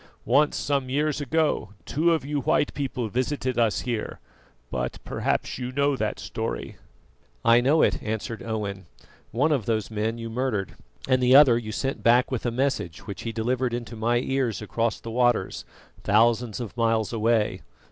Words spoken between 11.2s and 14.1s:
the other you sent back with a message which he delivered into